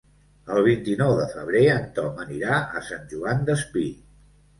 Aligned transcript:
El 0.53 0.61
vint-i-nou 0.67 1.11
de 1.19 1.27
febrer 1.33 1.61
en 1.73 1.85
Tom 1.97 2.17
anirà 2.23 2.55
a 2.79 2.81
Sant 2.87 3.05
Joan 3.13 3.45
Despí. 3.51 3.85